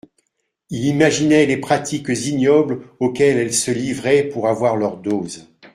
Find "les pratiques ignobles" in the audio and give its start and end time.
1.45-2.87